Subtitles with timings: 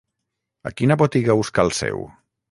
[0.69, 2.01] A quina botiga us calceu?